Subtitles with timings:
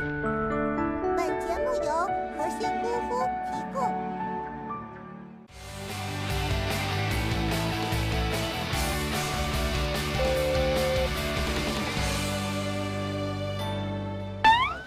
[0.00, 0.08] 本
[1.40, 1.92] 节目由
[2.34, 3.20] 核心功夫
[3.52, 3.82] 提供。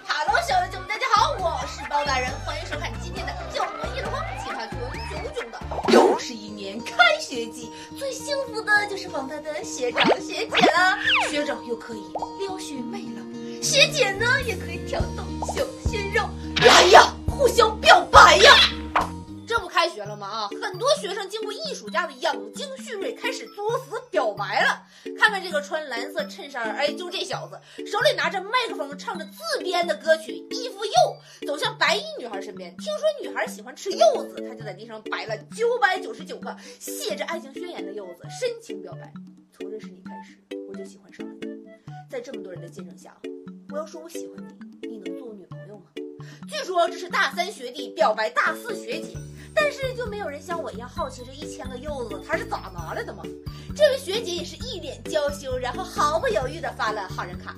[0.04, 4.80] 哈喽，小友们，大家好，我是包大人，欢迎收看今天的《教我一箩筐，其他囧
[5.12, 5.60] 囧囧的》。
[5.94, 10.98] 又是一年开学季，最幸福的就是广大的学长学姐了。
[11.30, 12.02] 学长又可以
[12.40, 13.22] 撩学妹了，
[13.64, 15.24] 学姐呢也可以挑逗
[15.56, 16.22] 小鲜肉。
[16.66, 18.52] 来呀，互相表白呀！
[19.48, 20.28] 这不开学了吗？
[20.28, 24.84] 啊，很多学生经过一暑假的养精蓄锐，开始作死表白了。
[25.18, 30.92] 看看这个穿蓝色衬衫，哎，就这小子，手里拿着麦克风，唱着自编的歌曲《衣服柚》，
[31.48, 32.76] 走向白衣女孩身边。
[32.76, 39.14] 听说女孩喜欢吃柚子，他就在地上摆了九百九十九个写着爱情宣言的柚子，深情表白：
[39.58, 40.38] 从认识你开始，
[40.70, 41.54] 我就喜欢上了你。
[42.10, 43.18] 在这么多人的见证下，
[43.74, 44.38] 我要说我喜欢
[44.84, 45.86] 你，你能做我女朋友吗？
[46.48, 49.18] 据说这是大三学弟表白大四学姐。
[49.56, 53.24] 但是就没有人像我一样好奇这一千个柚子他是咋拿来的吗？
[53.76, 57.56] 这位学姐也是一脸娇羞，然后毫不犹豫的发了好人卡。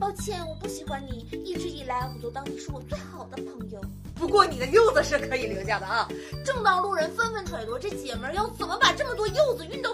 [0.00, 3.78] 抱歉，我不喜欢你，一直以来我都当你是我最好的朋友。
[4.14, 6.08] 不过你的柚子是可以留下的啊！
[6.44, 9.92] 正当路人纷纷揣度这姐们要怎么把这么多柚子运到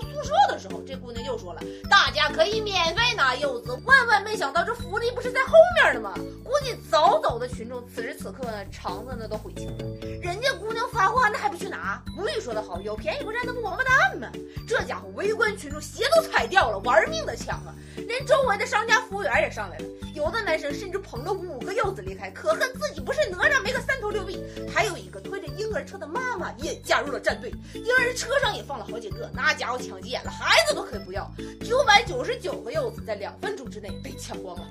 [0.65, 6.15] 时候，这姑娘又说了：“大家可以免费拿柚子。”万万没想到，这福利不是在后面的吗？
[6.43, 9.85] 估计早走的群众此时此刻呢，肠子那都悔青了。
[10.23, 12.03] 人家姑娘发话，那还不去拿？
[12.17, 14.29] 古语说得好，有便宜不占，那不王八蛋吗？
[14.67, 17.75] 这家伙围观群众鞋都踩掉了，玩命的抢啊！
[17.97, 19.85] 连周围的商家服务员也上来了，
[20.15, 24.43] 有的男生甚至捧了五个柚子离开，可恨自己不是哪吒没个三头六臂。
[24.73, 31.31] 还有一个推着婴儿车的妈妈也加入了战队，婴儿车上也放了好几个，那家伙抢急眼了，孩子都可以不要。
[31.65, 34.67] 九百九十九个柚子在两分钟之内被抢光了，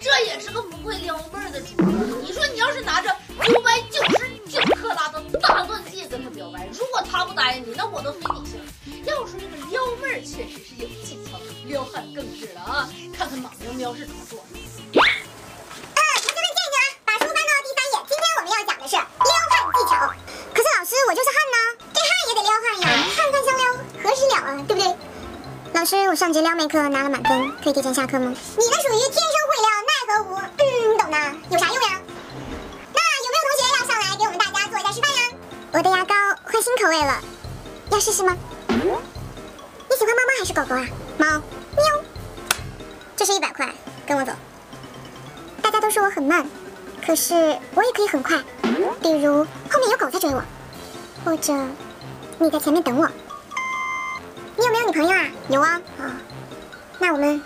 [0.00, 1.86] 这也是个不会撩妹的主播。
[2.22, 8.60] 你说你要是拿着九百九十九克拉的大钻戒跟他表白，如果他不答应你，那我都非你行。
[9.06, 12.88] 要说这个撩妹确实是有技巧，撩汉更是了啊！
[13.16, 15.00] 看看马喵喵是怎么做的。
[25.84, 28.34] 老师，我上节撩妹课拿了满分，可以提前下课吗？
[28.56, 30.34] 你那属于天生会撩，奈何无。
[30.38, 31.18] 嗯，你懂的，
[31.50, 32.00] 有啥用呀？
[32.94, 35.20] 那有没有同学要上来给我们大家做一下示范呀？
[35.72, 37.20] 我的牙膏换新口味了，
[37.90, 38.34] 要试试吗？
[38.66, 40.88] 你喜欢猫猫还是狗狗啊？
[41.18, 41.26] 猫，
[41.76, 42.04] 喵。
[43.14, 43.70] 这是一百块，
[44.06, 44.32] 跟我走。
[45.60, 46.48] 大家都说我很慢，
[47.04, 47.34] 可是
[47.74, 48.42] 我也可以很快。
[49.02, 50.42] 比如后面有狗在追我，
[51.26, 51.52] 或者
[52.38, 53.06] 你在前面等我。
[54.64, 55.28] 你有没有女朋友啊？
[55.50, 55.80] 有啊。
[56.00, 56.16] 啊、
[56.98, 57.38] 那我们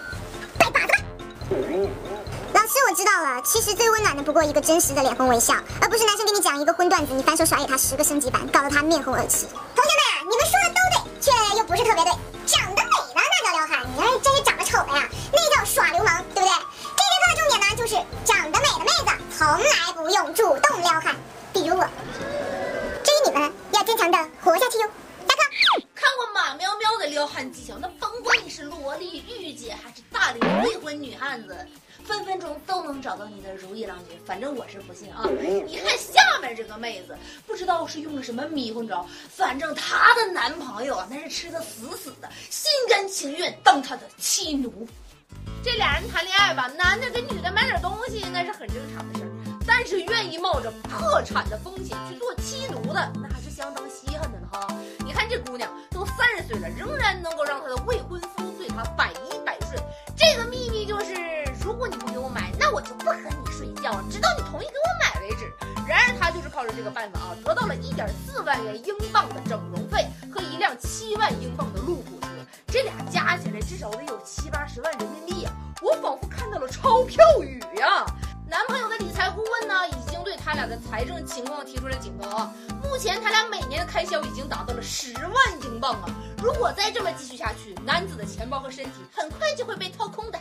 [0.56, 0.94] 拜把子吧。
[2.54, 3.42] 老师，我知道了。
[3.42, 9.46] 其实最温暖的不过一个真实的脸红微笑，而不是男生给你讲一个荤段子，你反手甩给他十个升级版，搞得他面红耳赤。
[9.46, 12.12] 同学们啊，你们说的都对，却又不是特别对。
[12.46, 16.54] 长得美的那叫撩汉，你要是真是长得丑的呀，那叫耍流氓，对不对？
[16.94, 21.16] 这节课的重点呢，就是长得美的妹子从来不用主动撩汉，
[21.52, 21.84] 比如我。
[23.02, 24.88] 至于你们，要坚强的活下去哟。
[27.18, 31.66] 撩汉技巧，那甭管你是萝莉、御姐还是大龄未婚女汉子，
[32.04, 34.16] 分分钟都能找到你的如意郎君。
[34.24, 35.24] 反正我是不信啊！
[35.66, 44.86] 你看下面这个妹子，不知道是用了什么迷魂招，反正她的男朋友啊，那是吃的死死的，心甘情愿当她的妻奴。
[45.64, 49.30] 这俩人谈恋爱吧，男的给女的买点东西那是很正常的事儿，
[49.66, 54.68] 但是愿意冒着破产的风险去做妻奴的，那还是相当稀罕的呢哈。
[55.04, 55.87] 你看这姑娘都
[56.18, 59.80] 三十岁了，仍然能够让她的未婚夫对她百依百顺。
[60.16, 61.14] 这个秘密就是，
[61.62, 65.48] 如果你不给我买，那我就不和你睡觉，直到你同意给我买为止。
[65.86, 71.32] 然而她就是靠着这个办法啊，得到了一点四万元英镑的整容费和一辆七万
[82.22, 82.52] 啊。
[82.82, 86.08] 目前他俩每年的开销已经达到了十万英镑啊！
[86.42, 90.38] 如果再这么继续下去，男子的钱包和身体很快就会被掏空的。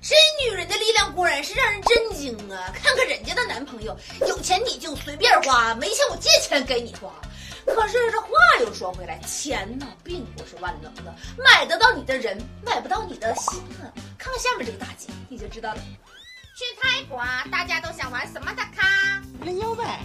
[0.00, 0.14] 这
[0.44, 2.70] 女人的力量果然是让人震惊啊！
[2.72, 7.12] 看看人家的男朋友，有钱你就随便花，没钱我借钱给你花。
[7.66, 8.28] 可是这话
[8.60, 13.90] 又说回来，钱呢并不是万能的，买得到你的人，买不到你的心啊！
[14.16, 15.80] 看看下面这个大姐，你就知道了。
[16.56, 17.18] 去泰国，
[17.50, 19.20] 大家都想玩什么的卡？
[19.44, 20.00] 人妖呗。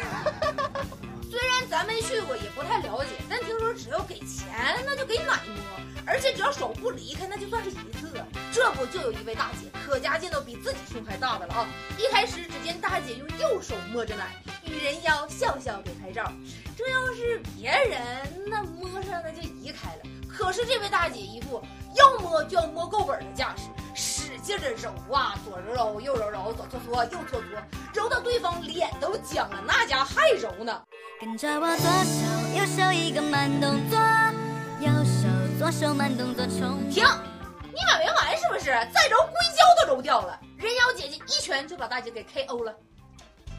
[1.30, 5.62] 虽然咱没去过，也不太了解，但听说只要给钱，那就给奶摸，
[6.06, 8.10] 而且只要手不离开，那就算是一次。
[8.12, 11.68] 这这不就有一位大姐，可家见到比自己胸还大的了啊！
[11.96, 16.30] 一开始只见大姐用右手摸着奶，与人妖笑笑给拍照。
[16.76, 20.02] 这要是别人，那摸上那就移开了。
[20.28, 21.62] 可是这位大姐一副
[21.94, 23.68] 要摸就要摸够本的架势，
[24.30, 27.60] 使劲的揉啊，左揉揉，右揉揉，左搓搓，右搓搓，
[27.92, 30.80] 揉到对方脸都僵了，那家还揉呢。
[31.20, 33.98] 跟着我左手右手一个慢动作，
[34.78, 35.26] 右手
[35.58, 37.04] 左手慢动作重停。
[37.72, 38.66] 你还没完是不是？
[38.94, 40.38] 再揉硅胶都揉掉了。
[40.56, 42.72] 人妖姐姐一拳就把大姐给 KO 了。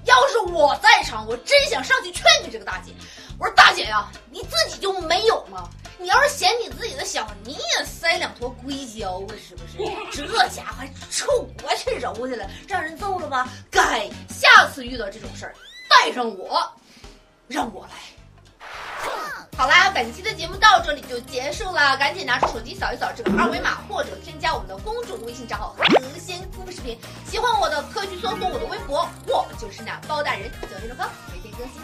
[0.05, 2.93] 要是我在场，我真想上去劝劝这个大姐。
[3.37, 5.69] 我说大姐呀，你自己就没有吗？
[6.01, 9.77] 你要是嫌你自己的小，你也塞两坨硅胶啊，是不是？
[10.11, 11.27] 这家伙冲
[11.63, 13.47] 我去揉去了，让人揍了吧？
[13.69, 15.53] 该，下次遇到这种事儿，
[15.87, 16.67] 带上我，
[17.47, 17.91] 让我来。
[19.55, 25.85] 好啦，本期的节目到这里就结束了，赶紧拿出手机扫一扫这个二维码，或者添加我们的公众微信账号“何
[26.17, 26.97] 仙夫视频”。
[27.29, 31.79] 喜欢我的可以去搜索我的微博，我就是那包大人，九黑龙哥，每天更新，